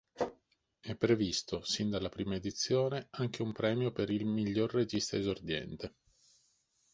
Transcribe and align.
È 0.79 0.95
previsto 0.95 1.63
sin 1.63 1.91
dalla 1.91 2.09
prima 2.09 2.33
edizione 2.33 3.09
anche 3.11 3.43
un 3.43 3.51
premio 3.51 3.91
per 3.91 4.09
il 4.09 4.25
"Miglior 4.25 4.73
Regista 4.73 5.15
esordiente". 5.15 5.93